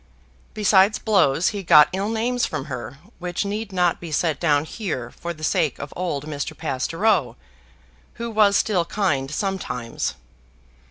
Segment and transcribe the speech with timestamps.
[0.55, 5.11] Besides blows, he got ill names from her, which need not be set down here,
[5.11, 6.57] for the sake of old Mr.
[6.57, 7.35] Pastoureau,
[8.15, 10.15] who was still kind sometimes.